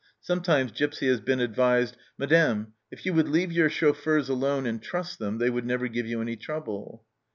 [0.19, 5.19] Sometimes Gipsy has been advised," Madame, if you would leave your chauffeurs alone and trust
[5.19, 7.05] them, they would never give you any trouble."